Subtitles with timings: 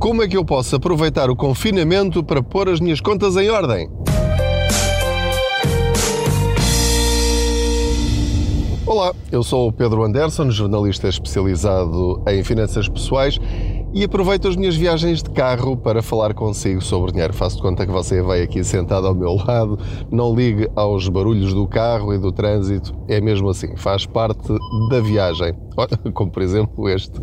[0.00, 3.86] Como é que eu posso aproveitar o confinamento para pôr as minhas contas em ordem?
[8.86, 13.38] Olá, eu sou o Pedro Anderson, jornalista especializado em finanças pessoais
[13.92, 17.34] e aproveito as minhas viagens de carro para falar consigo sobre dinheiro.
[17.34, 19.78] Faço de conta que você vai aqui sentado ao meu lado,
[20.10, 24.48] não ligue aos barulhos do carro e do trânsito, é mesmo assim, faz parte
[24.88, 25.52] da viagem.
[26.14, 27.20] Como por exemplo este.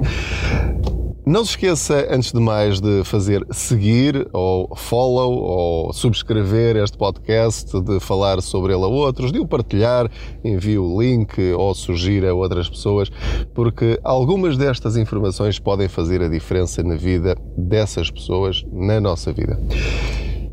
[1.28, 7.82] Não se esqueça, antes de mais, de fazer seguir ou follow ou subscrever este podcast,
[7.82, 10.10] de falar sobre ele a outros, de o partilhar,
[10.42, 13.12] envie o link ou sugira a outras pessoas,
[13.54, 19.60] porque algumas destas informações podem fazer a diferença na vida dessas pessoas, na nossa vida.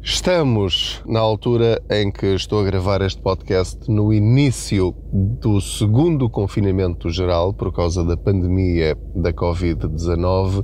[0.06, 7.08] Estamos na altura em que estou a gravar este podcast no início do segundo confinamento
[7.08, 10.62] geral por causa da pandemia da Covid-19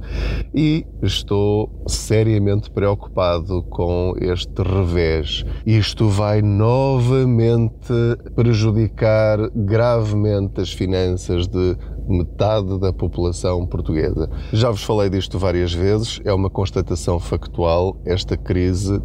[0.55, 5.43] e estou seriamente preocupado com este revés.
[5.65, 7.95] Isto vai novamente
[8.37, 11.79] prejudicar gravemente as finanças de
[12.11, 14.29] metade da população portuguesa.
[14.53, 18.01] Já vos falei disto várias vezes, é uma constatação factual.
[18.05, 19.01] Esta crise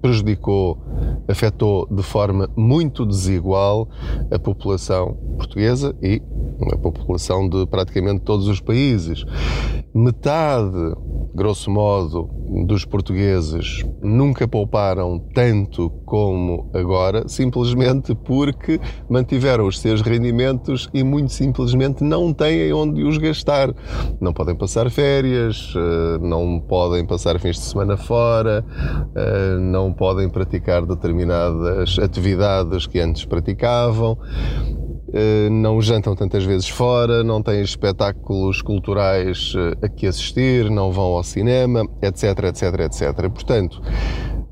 [0.00, 0.78] prejudicou,
[1.26, 3.88] afetou de forma muito desigual
[4.30, 6.22] a população portuguesa e
[6.72, 9.24] a população de praticamente todos os países.
[9.94, 10.94] Metade,
[11.34, 12.28] grosso modo,
[12.66, 21.32] dos portugueses nunca pouparam tanto como agora, simplesmente porque mantiveram os seus rendimentos e muito
[21.32, 23.74] simplesmente não têm onde os gastar.
[24.20, 28.64] Não podem passar férias, eh, não podem passar fins de semana fora,
[29.14, 34.18] eh, não podem praticar determinadas atividades que antes praticavam.
[35.12, 40.92] Eh, não jantam tantas vezes fora, não têm espetáculos culturais eh, a que assistir, não
[40.92, 43.30] vão ao cinema, etc, etc, etc.
[43.30, 43.80] Portanto,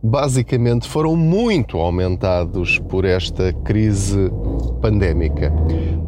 [0.02, 4.30] basicamente foram muito aumentados por esta crise
[4.80, 5.52] pandémica.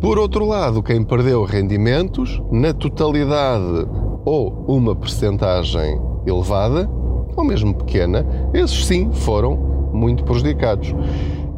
[0.01, 3.87] Por outro lado, quem perdeu rendimentos, na totalidade
[4.25, 6.89] ou uma percentagem elevada,
[7.37, 9.57] ou mesmo pequena, esses sim foram
[9.93, 10.95] muito prejudicados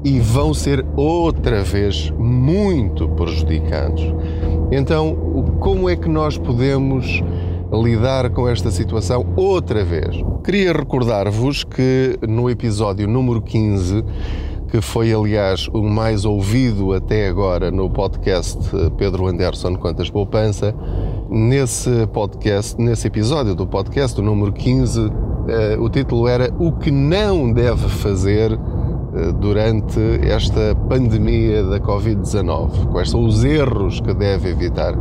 [0.04, 4.02] e vão ser outra vez muito prejudicados.
[4.72, 5.14] Então,
[5.60, 7.22] como é que nós podemos
[7.72, 10.16] lidar com esta situação outra vez?
[10.44, 14.04] Queria recordar-vos que no episódio número 15,
[14.68, 18.58] que foi aliás o mais ouvido até agora no podcast
[18.96, 20.74] Pedro Anderson Quantas Poupança,
[21.28, 25.10] nesse podcast, nesse episódio do podcast, o número 15,
[25.48, 28.58] eh, o título era O que não deve fazer
[29.40, 32.86] durante esta pandemia da Covid-19.
[32.92, 34.94] Quais são os erros que deve evitar?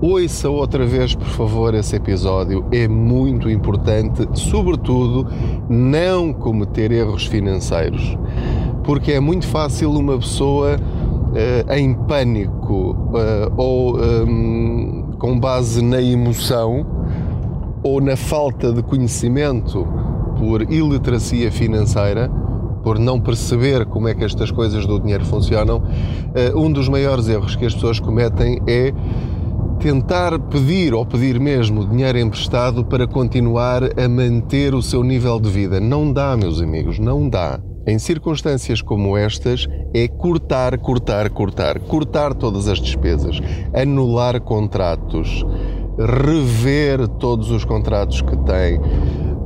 [0.00, 5.26] Ouça outra vez, por favor, esse episódio, é muito importante, sobretudo,
[5.70, 8.16] não cometer erros financeiros,
[8.84, 16.02] porque é muito fácil uma pessoa uh, em pânico uh, ou um, com base na
[16.02, 16.86] emoção
[17.82, 19.88] ou na falta de conhecimento
[20.38, 22.30] por iliteracia financeira
[22.86, 25.82] por não perceber como é que estas coisas do dinheiro funcionam,
[26.36, 28.94] eh, um dos maiores erros que as pessoas cometem é
[29.80, 35.50] tentar pedir ou pedir mesmo dinheiro emprestado para continuar a manter o seu nível de
[35.50, 35.80] vida.
[35.80, 37.58] Não dá, meus amigos, não dá.
[37.88, 43.40] Em circunstâncias como estas, é cortar, cortar, cortar, cortar todas as despesas,
[43.74, 45.44] anular contratos,
[45.98, 48.80] rever todos os contratos que tem,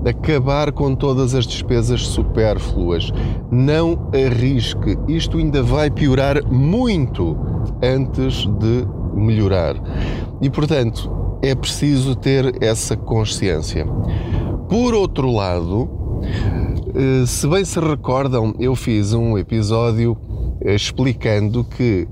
[0.04, 3.12] acabar com todas as despesas supérfluas.
[3.50, 7.36] Não arrisque, isto ainda vai piorar muito
[7.82, 9.76] antes de melhorar.
[10.40, 13.86] E portanto, é preciso ter essa consciência.
[14.68, 15.88] Por outro lado,
[16.94, 20.16] eh, se bem se recordam, eu fiz um episódio
[20.64, 22.06] explicando que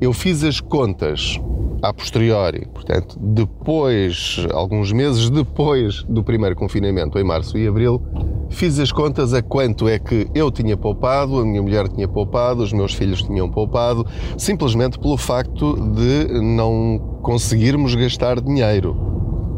[0.00, 1.40] eu fiz as contas
[1.84, 8.00] a posteriori, portanto, depois, alguns meses depois do primeiro confinamento, em março e abril,
[8.48, 12.62] fiz as contas a quanto é que eu tinha poupado, a minha mulher tinha poupado,
[12.62, 14.06] os meus filhos tinham poupado,
[14.38, 18.96] simplesmente pelo facto de não conseguirmos gastar dinheiro.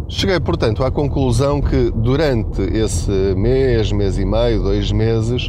[0.08, 5.48] Cheguei, portanto, à conclusão que durante esse mês, mês e meio, dois meses,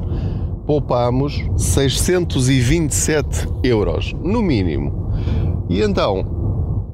[0.67, 5.07] poupámos 627 euros, no mínimo.
[5.69, 6.36] E então,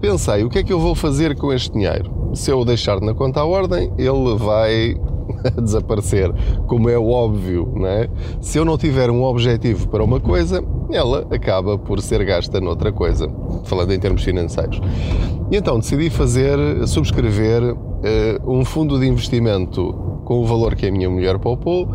[0.04, 2.34] pensei, o que é que eu vou fazer com este dinheiro?
[2.34, 4.98] Se eu o deixar na conta à ordem, ele vai
[5.64, 6.30] desaparecer,
[6.68, 8.10] como é óbvio, não é?
[8.42, 10.62] Se eu não tiver um objetivo para uma coisa,
[10.92, 13.32] ela acaba por ser gasta noutra coisa,
[13.64, 14.82] falando em termos financeiros.
[15.50, 17.78] E então decidi fazer, subscrever uh,
[18.46, 19.94] um fundo de investimento
[20.26, 21.88] com o valor que a minha mulher poupou,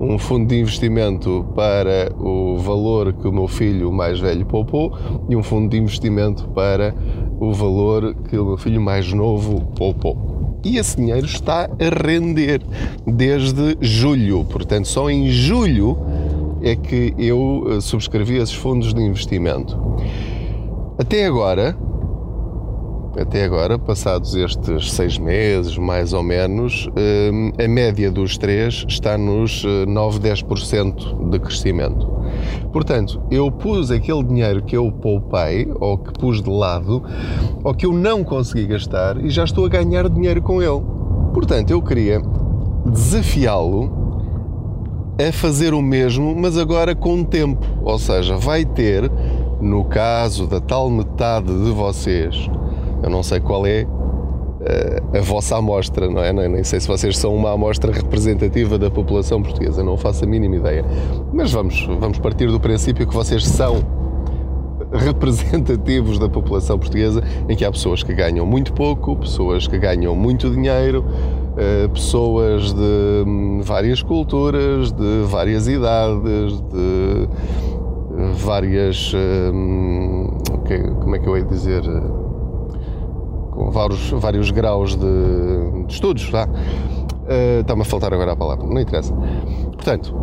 [0.00, 4.96] um fundo de investimento para o valor que o meu filho mais velho poupou
[5.28, 6.94] e um fundo de investimento para
[7.38, 10.58] o valor que o meu filho mais novo poupou.
[10.64, 12.62] E esse dinheiro está a render
[13.06, 15.98] desde julho, portanto, só em julho
[16.62, 19.78] é que eu eh, subscrevi esses fundos de investimento.
[20.98, 21.76] Até agora,
[23.18, 29.18] até agora, passados estes seis meses, mais ou menos, eh, a média dos três está
[29.18, 32.08] nos 9, eh, 10% de crescimento.
[32.72, 37.02] Portanto, eu pus aquele dinheiro que eu poupei, ou que pus de lado,
[37.64, 40.82] ou que eu não consegui gastar, e já estou a ganhar dinheiro com ele.
[41.34, 42.22] Portanto, eu queria
[42.86, 43.98] desafiá-lo
[45.18, 47.66] a fazer o mesmo, mas agora com tempo.
[47.82, 49.10] Ou seja, vai ter,
[49.60, 52.48] no caso da tal metade de vocês
[53.02, 53.86] eu não sei qual é
[54.60, 56.32] uh, a vossa amostra, não é?
[56.32, 60.56] Nem sei se vocês são uma amostra representativa da população portuguesa, não faço a mínima
[60.56, 60.84] ideia.
[61.32, 64.00] Mas vamos, vamos partir do princípio que vocês são
[64.92, 70.14] representativos da população portuguesa, em que há pessoas que ganham muito pouco, pessoas que ganham
[70.16, 77.28] muito dinheiro, uh, pessoas de hum, várias culturas, de várias idades, de
[78.34, 79.12] várias.
[79.12, 80.40] Uh,
[81.00, 81.82] como é que eu ia dizer?
[83.60, 86.28] Com vários, vários graus de, de estudos.
[86.28, 89.14] Uh, Está-me a faltar agora a palavra, não interessa.
[89.14, 90.14] Portanto,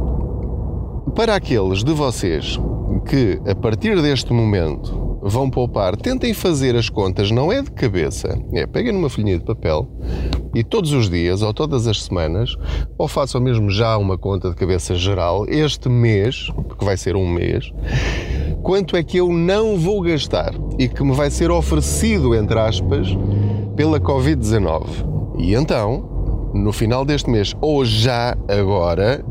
[1.16, 2.60] para aqueles de vocês
[3.06, 8.38] que a partir deste momento vão poupar, tentem fazer as contas, não é de cabeça,
[8.54, 9.88] é peguem numa folhinha de papel
[10.54, 12.56] e todos os dias ou todas as semanas,
[12.98, 17.28] ou façam mesmo já uma conta de cabeça geral, este mês, porque vai ser um
[17.28, 17.72] mês,
[18.62, 23.08] quanto é que eu não vou gastar e que me vai ser oferecido, entre aspas,
[23.76, 24.84] pela Covid-19.
[25.38, 29.24] E então, no final deste mês, ou já agora,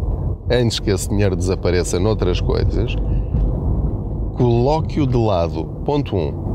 [0.50, 2.94] antes que esse dinheiro desapareça noutras coisas,
[4.37, 5.64] coloque-o de lado.
[5.84, 6.19] Ponto 1.
[6.19, 6.45] Um,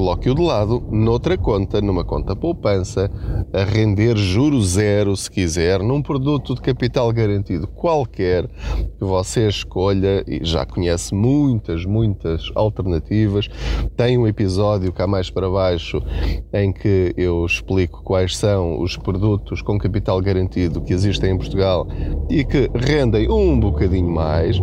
[0.00, 3.10] coloque-o de lado noutra conta, numa conta poupança,
[3.52, 10.24] a render juro zero, se quiser, num produto de capital garantido qualquer que você escolha
[10.26, 13.46] e já conhece muitas, muitas alternativas.
[13.94, 16.02] Tem um episódio cá mais para baixo
[16.50, 21.86] em que eu explico quais são os produtos com capital garantido que existem em Portugal
[22.30, 24.58] e que rendem um bocadinho mais.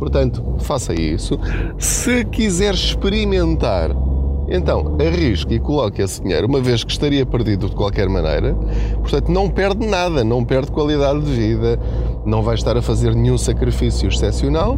[0.00, 1.38] Portanto, faça isso.
[1.78, 3.94] Se quiser experimentar
[4.50, 8.52] então, arrisque e coloque esse dinheiro, uma vez que estaria perdido de qualquer maneira,
[8.98, 11.78] portanto, não perde nada, não perde qualidade de vida,
[12.26, 14.76] não vai estar a fazer nenhum sacrifício excepcional.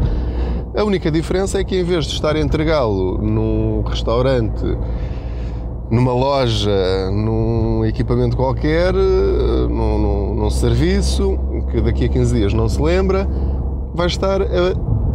[0.76, 4.62] A única diferença é que, em vez de estar a entregá-lo num restaurante,
[5.90, 11.38] numa loja, num equipamento qualquer, num, num, num serviço,
[11.70, 13.26] que daqui a 15 dias não se lembra,
[13.94, 14.46] vai estar a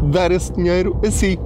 [0.03, 1.39] dar esse dinheiro a si.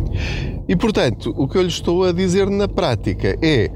[0.67, 3.69] E portanto, o que eu lhe estou a dizer na prática é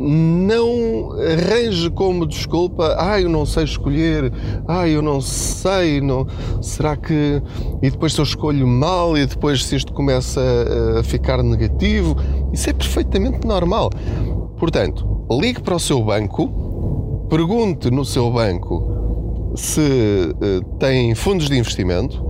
[0.00, 4.32] não arranje como desculpa, ah, eu não sei escolher,
[4.66, 6.26] ah, eu não sei, não,
[6.62, 7.42] será que.
[7.82, 10.40] E depois se eu escolho mal e depois se isto começa
[10.98, 12.16] a ficar negativo,
[12.52, 13.90] isso é perfeitamente normal.
[14.58, 16.70] Portanto, ligue para o seu banco
[17.30, 22.22] pergunte no seu banco se uh, tem fundos de investimento,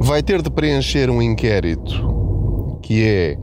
[0.00, 3.38] vai ter de preencher um inquérito que é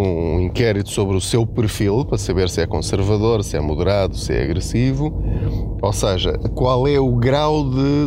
[0.00, 4.32] um inquérito sobre o seu perfil para saber se é conservador, se é moderado, se
[4.32, 5.12] é agressivo,
[5.82, 8.06] ou seja, qual é o grau de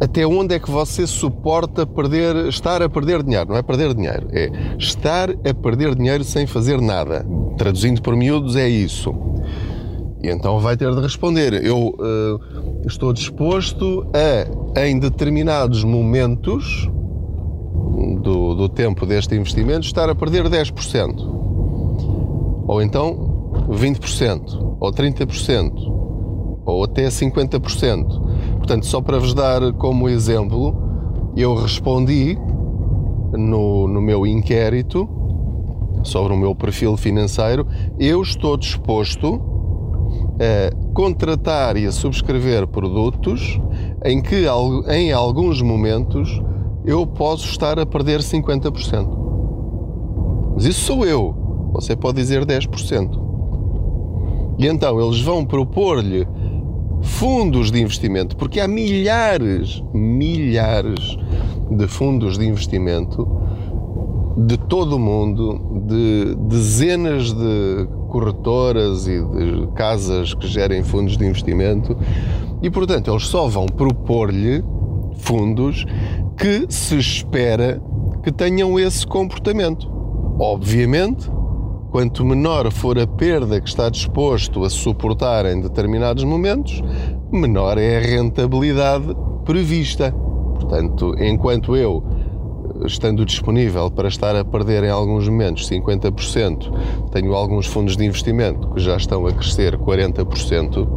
[0.00, 3.50] até onde é que você suporta perder, estar a perder dinheiro?
[3.50, 7.24] Não é perder dinheiro, é estar a perder dinheiro sem fazer nada.
[7.56, 9.14] Traduzindo por miúdos, é isso.
[10.20, 11.64] E então vai ter de responder.
[11.64, 14.04] Eu uh, estou disposto
[14.74, 16.88] a, em determinados momentos
[18.20, 22.64] do, do tempo deste investimento, estar a perder 10%.
[22.66, 23.32] Ou então
[23.68, 25.72] 20%, ou 30%,
[26.64, 28.58] ou até 50%.
[28.58, 30.76] Portanto, só para vos dar como exemplo,
[31.36, 32.38] eu respondi
[33.32, 35.08] no, no meu inquérito
[36.02, 37.66] sobre o meu perfil financeiro,
[37.98, 39.40] eu estou disposto
[40.38, 43.60] a contratar e a subscrever produtos
[44.04, 44.44] em que
[44.88, 46.42] em alguns momentos
[46.84, 50.52] eu posso estar a perder 50%.
[50.54, 51.34] Mas isso sou eu.
[51.72, 53.20] Você pode dizer 10%.
[54.58, 56.26] E então eles vão propor-lhe
[57.02, 61.16] fundos de investimento, porque há milhares, milhares
[61.70, 63.26] de fundos de investimento
[64.36, 71.24] de todo o mundo, de dezenas de corretoras e de casas que gerem fundos de
[71.24, 71.96] investimento,
[72.62, 74.64] e portanto eles só vão propor-lhe
[75.16, 75.84] fundos
[76.42, 77.80] que se espera
[78.24, 79.88] que tenham esse comportamento.
[80.40, 81.30] Obviamente,
[81.92, 86.82] Quanto menor for a perda que está disposto a suportar em determinados momentos,
[87.30, 90.10] menor é a rentabilidade prevista.
[90.10, 92.02] Portanto, enquanto eu,
[92.86, 98.70] estando disponível para estar a perder em alguns momentos 50%, tenho alguns fundos de investimento
[98.70, 100.88] que já estão a crescer 40%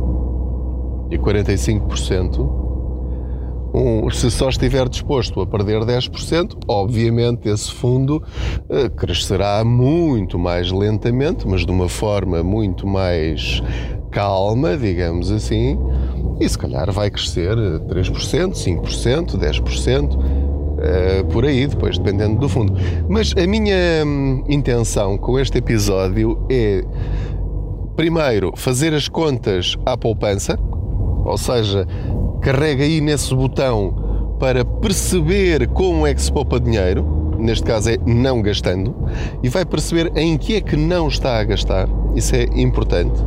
[1.12, 2.65] e 45%,
[3.76, 8.24] um, se só estiver disposto a perder 10%, obviamente esse fundo
[8.70, 13.62] uh, crescerá muito mais lentamente, mas de uma forma muito mais
[14.12, 15.78] calma, digamos assim,
[16.40, 20.46] e se calhar vai crescer 3%, 5%, 10%.
[20.76, 22.74] Uh, por aí, depois dependendo do fundo.
[23.10, 26.84] Mas a minha hum, intenção com este episódio é,
[27.96, 30.60] primeiro, fazer as contas à poupança,
[31.26, 31.88] ou seja,
[32.46, 37.98] carrega aí nesse botão para perceber como é que se poupa dinheiro, neste caso é
[38.06, 38.94] não gastando,
[39.42, 43.20] e vai perceber em que é que não está a gastar, isso é importante.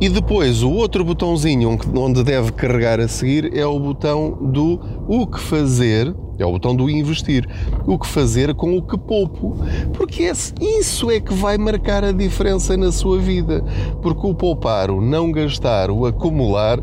[0.00, 5.26] E depois o outro botãozinho onde deve carregar a seguir é o botão do o
[5.26, 7.48] que fazer é o botão do investir.
[7.84, 9.56] O que fazer com o que poupo.
[9.92, 13.64] Porque isso é que vai marcar a diferença na sua vida.
[14.00, 16.78] Porque o poupar, o não gastar, o acumular,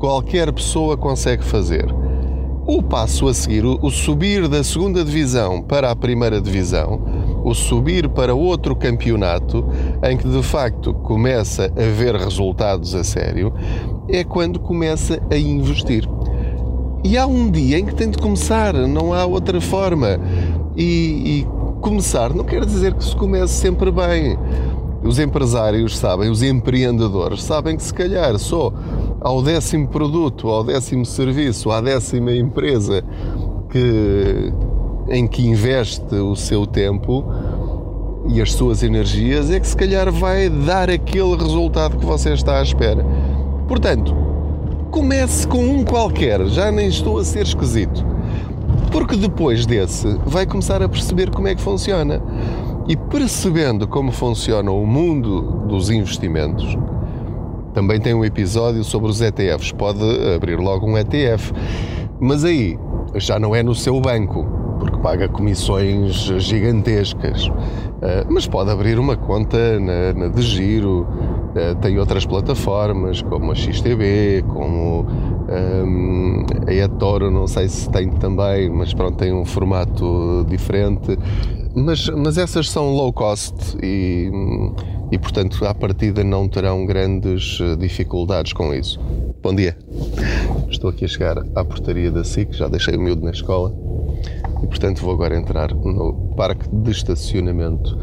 [0.00, 1.94] qualquer pessoa consegue fazer.
[2.66, 8.08] O passo a seguir, o subir da segunda divisão para a primeira divisão, o subir
[8.08, 9.64] para outro campeonato,
[10.02, 13.52] em que de facto começa a ver resultados a sério,
[14.08, 16.08] é quando começa a investir.
[17.04, 20.18] E há um dia em que tem de começar, não há outra forma.
[20.76, 21.46] E, e
[21.80, 24.38] começar não quer dizer que se comece sempre bem.
[25.10, 28.72] Os empresários sabem, os empreendedores sabem que se calhar só
[29.20, 33.02] ao décimo produto, ao décimo serviço, à décima empresa
[33.70, 34.52] que,
[35.08, 37.24] em que investe o seu tempo
[38.28, 42.60] e as suas energias é que se calhar vai dar aquele resultado que você está
[42.60, 43.04] à espera.
[43.66, 44.14] Portanto,
[44.92, 48.06] comece com um qualquer, já nem estou a ser esquisito.
[48.92, 52.22] Porque depois desse vai começar a perceber como é que funciona.
[52.90, 56.76] E percebendo como funciona o mundo dos investimentos,
[57.72, 59.70] também tem um episódio sobre os ETFs.
[59.70, 60.00] Pode
[60.34, 61.52] abrir logo um ETF,
[62.18, 62.76] mas aí
[63.14, 64.44] já não é no seu banco,
[64.80, 67.48] porque paga comissões gigantescas.
[68.02, 71.06] Eh, mas pode abrir uma conta na, na de giro,
[71.54, 75.06] eh, tem outras plataformas como a XTB, como
[75.48, 81.16] um, a eToro, não sei se tem também, mas pronto, tem um formato diferente.
[81.74, 84.30] Mas, mas essas são low cost e,
[85.12, 88.98] e, portanto, à partida não terão grandes eh, dificuldades com isso.
[89.42, 89.76] Bom dia.
[90.68, 93.72] Estou aqui a chegar à portaria da SIC, já deixei o miúdo na escola
[94.62, 97.96] e, portanto, vou agora entrar no parque de estacionamento.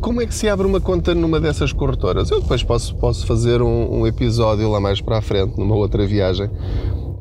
[0.00, 2.30] Como é que se abre uma conta numa dessas corretoras?
[2.30, 6.06] Eu depois posso, posso fazer um, um, episódio lá mais para a frente, numa outra
[6.06, 6.50] viagem,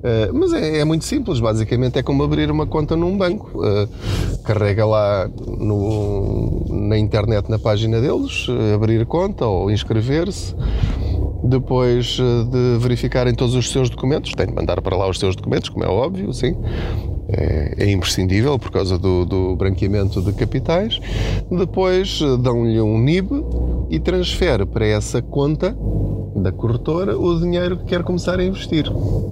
[0.04, 3.52] Uh, mas é, é, muito simples, basicamente é como abrir uma conta num banco.
[3.58, 3.88] Uh,
[4.44, 10.56] carrega lá no, na internet, na página deles, abrir conta ou inscrever-se.
[11.46, 15.70] Depois de verificarem todos os seus documentos, tem de mandar para lá os seus documentos,
[15.70, 16.56] como é óbvio, sim
[17.30, 21.00] é, é imprescindível por causa do, do, branqueamento de capitais.
[21.50, 23.44] Depois eh, dão-lhe um NIB
[23.90, 25.76] e transfere para essa conta
[26.36, 28.86] da corretora o dinheiro que quer começar a investir.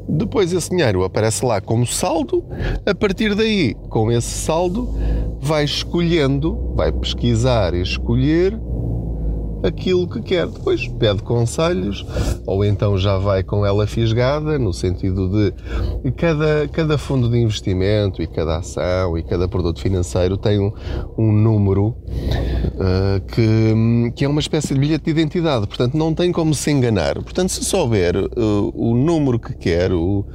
[0.08, 2.44] Depois esse dinheiro aparece lá como saldo,
[2.86, 4.90] a partir daí, com esse saldo,
[5.40, 8.60] vai escolhendo, vai pesquisar e escolher
[9.64, 10.48] aquilo que quer.
[10.48, 12.06] Depois pede conselhos,
[12.46, 18.22] ou então já vai com ela fisgada, no sentido de cada, cada fundo de investimento
[18.22, 20.72] e cada ação e cada produto financeiro tem um,
[21.18, 26.32] um número uh, que, que é uma espécie de bilhete de identidade, portanto não tem
[26.32, 27.16] como se enganar.
[27.16, 30.26] Portanto, se souber uh, o número que quer, o,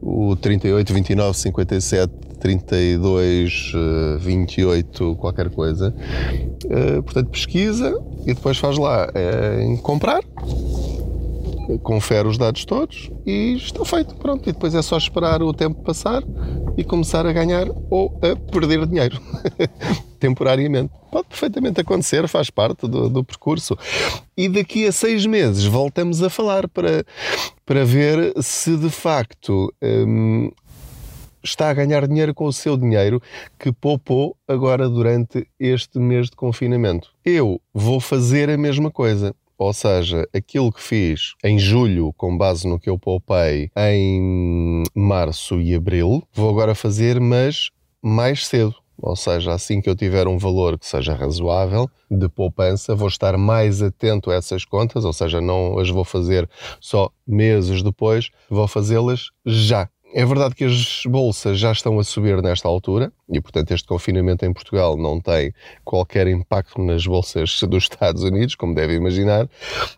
[0.00, 3.72] o 38, 29, 57 32,
[4.18, 5.94] 28, qualquer coisa.
[6.70, 10.22] Eh, portanto, pesquisa e depois faz lá eh, em comprar,
[11.82, 14.14] confere os dados todos e está feito.
[14.16, 16.22] Pronto, e depois é só esperar o tempo passar
[16.76, 19.20] e começar a ganhar ou a perder dinheiro.
[20.20, 20.92] temporariamente.
[21.10, 23.76] Pode perfeitamente acontecer, faz parte do, do, percurso.
[24.36, 27.04] E daqui a seis meses voltamos a falar para,
[27.64, 30.52] para ver se de facto hum,
[31.42, 33.20] está a ganhar dinheiro com o seu dinheiro
[33.58, 37.10] que poupou agora durante este mês de confinamento.
[37.24, 39.34] Eu vou fazer a mesma coisa.
[39.58, 45.60] Ou seja, aquilo que fiz em julho, com base no que eu poupei em março
[45.60, 47.70] e abril, vou agora fazer, mas
[48.02, 48.74] mais cedo.
[49.02, 53.36] Ou seja, assim que eu tiver um valor que seja razoável de poupança, vou estar
[53.36, 56.48] mais atento a essas contas, ou seja, não as vou fazer
[56.80, 59.88] só meses depois, vou fazê-las já.
[60.12, 64.44] É verdade que as bolsas já estão a subir nesta altura e, portanto, este confinamento
[64.44, 65.52] em Portugal não tem
[65.84, 69.48] qualquer impacto nas bolsas dos Estados Unidos, como deve imaginar,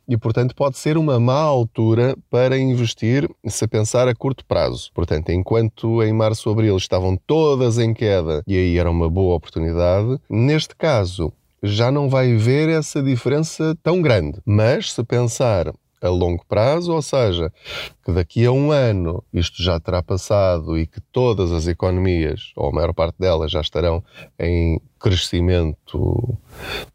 [0.07, 4.91] e, portanto, pode ser uma má altura para investir se pensar a curto prazo.
[4.93, 9.35] Portanto, enquanto em março ou abril estavam todas em queda e aí era uma boa
[9.35, 14.41] oportunidade, neste caso já não vai ver essa diferença tão grande.
[14.45, 17.53] Mas se pensar a longo prazo, ou seja,
[18.05, 22.69] que daqui a um ano isto já terá passado e que todas as economias, ou
[22.69, 24.03] a maior parte delas, já estarão
[24.39, 26.37] em crescimento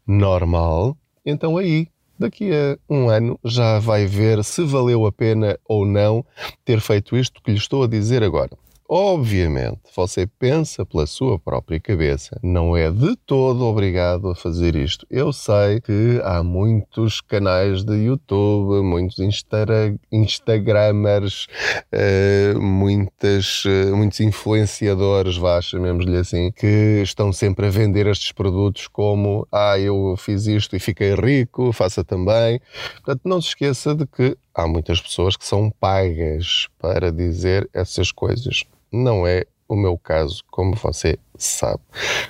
[0.06, 5.86] normal, então aí daqui a um ano já vai ver se valeu a pena ou
[5.86, 6.24] não
[6.64, 8.50] ter feito isto que lhe estou a dizer agora.
[8.90, 15.06] Obviamente, você pensa pela sua própria cabeça, não é de todo obrigado a fazer isto.
[15.10, 19.66] Eu sei que há muitos canais de YouTube, muitos Insta
[20.10, 21.48] Instagramers,
[21.92, 28.86] uh, muitas, uh, muitos influenciadores, vá, chamemos-lhe assim, que estão sempre a vender estes produtos
[28.86, 32.58] como ah, eu fiz isto e fiquei rico, faça também.
[33.04, 38.10] Portanto, não se esqueça de que há muitas pessoas que são pagas para dizer essas
[38.10, 38.64] coisas.
[38.90, 41.82] Não é o meu caso, como você sabe.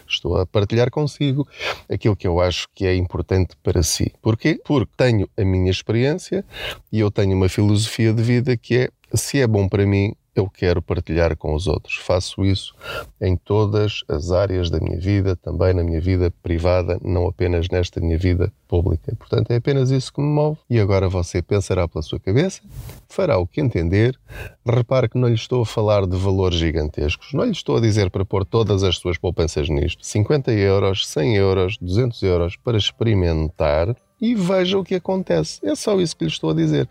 [0.06, 1.46] Estou a partilhar consigo
[1.88, 4.12] aquilo que eu acho que é importante para si.
[4.20, 4.60] Porquê?
[4.64, 6.44] Porque tenho a minha experiência
[6.90, 10.48] e eu tenho uma filosofia de vida que é se é bom para mim, eu
[10.48, 11.96] quero partilhar com os outros.
[11.96, 12.74] Faço isso
[13.20, 18.00] em todas as áreas da minha vida, também na minha vida privada, não apenas nesta
[18.00, 19.14] minha vida pública.
[19.16, 20.58] Portanto, é apenas isso que me move.
[20.68, 22.60] E agora você pensará pela sua cabeça,
[23.08, 24.18] fará o que entender.
[24.66, 28.10] Repare que não lhe estou a falar de valores gigantescos, não lhe estou a dizer
[28.10, 30.06] para pôr todas as suas poupanças nisto.
[30.06, 35.60] 50 euros, 100 euros, 200 euros para experimentar e veja o que acontece.
[35.64, 36.88] É só isso que lhe estou a dizer.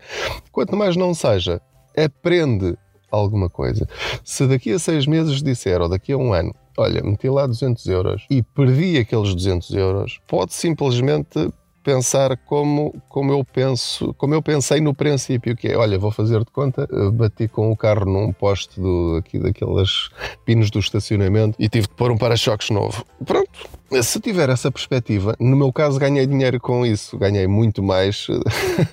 [0.50, 1.60] Quanto mais não seja,
[1.96, 2.76] aprende
[3.10, 3.86] alguma coisa.
[4.24, 7.86] Se daqui a seis meses disser, ou daqui a um ano, olha, meti lá 200
[7.86, 11.50] euros e perdi aqueles 200 euros, pode simplesmente
[11.88, 16.40] pensar como, como eu penso, como eu pensei no princípio, que é, olha, vou fazer
[16.40, 20.10] de conta, bati com o carro num poste do, aqui daquelas
[20.44, 23.06] pinos do estacionamento e tive de pôr um para-choques novo.
[23.24, 23.48] Pronto,
[24.02, 28.26] se tiver essa perspectiva, no meu caso ganhei dinheiro com isso, ganhei muito mais.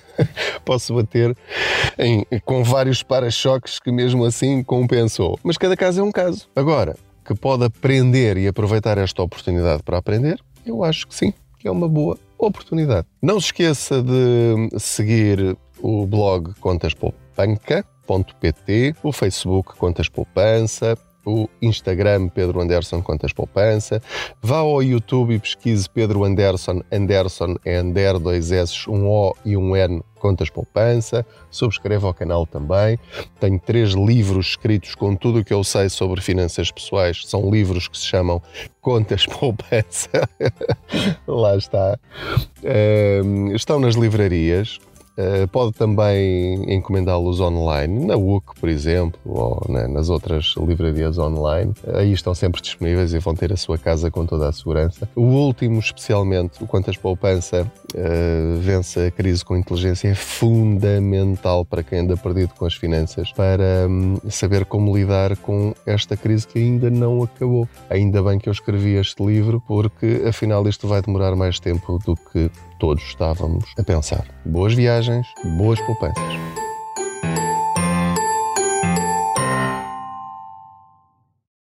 [0.64, 1.36] Posso bater
[1.98, 5.38] em, com vários para-choques que mesmo assim compensou.
[5.44, 6.48] Mas cada caso é um caso.
[6.56, 11.68] Agora, que pode aprender e aproveitar esta oportunidade para aprender, eu acho que sim, que
[11.68, 13.06] é uma boa oportunidade.
[13.22, 22.28] Não se esqueça de seguir o blog Contas Poupanca.pt, o Facebook Contas Poupança, o Instagram
[22.28, 24.00] Pedro Anderson Contas Poupança.
[24.40, 26.82] Vá ao YouTube e pesquise Pedro Anderson.
[26.92, 32.46] Anderson é Ander, dois S, um O e um N Contas Poupança, subscreva o canal
[32.46, 32.98] também.
[33.38, 37.22] Tenho três livros escritos com tudo o que eu sei sobre finanças pessoais.
[37.26, 38.40] São livros que se chamam
[38.80, 40.28] Contas Poupança.
[41.26, 41.98] Lá está.
[42.62, 44.78] Uh, estão nas livrarias.
[45.16, 51.72] Uh, pode também encomendá-los online, na UC, por exemplo, ou nas outras livrarias online.
[51.94, 55.08] Aí estão sempre disponíveis e vão ter a sua casa com toda a segurança.
[55.16, 61.82] O último, especialmente, o Quantas Poupança uh, vence a crise com inteligência, é fundamental para
[61.82, 66.58] quem anda perdido com as finanças, para um, saber como lidar com esta crise que
[66.58, 67.68] ainda não acabou.
[67.88, 72.14] Ainda bem que eu escrevi este livro, porque afinal isto vai demorar mais tempo do
[72.14, 74.26] que todos estávamos a pensar.
[74.44, 76.65] Boas viagens, boas poupanças.